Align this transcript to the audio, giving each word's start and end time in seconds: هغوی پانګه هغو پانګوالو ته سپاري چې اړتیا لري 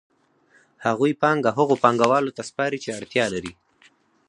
هغوی 0.85 1.11
پانګه 1.21 1.49
هغو 1.57 1.75
پانګوالو 1.83 2.35
ته 2.37 2.41
سپاري 2.49 2.79
چې 2.83 2.95
اړتیا 2.97 3.25
لري 3.33 3.53